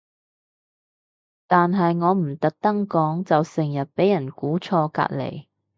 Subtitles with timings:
[1.45, 5.45] 但係我唔特登講就成日會俾人估錯隔離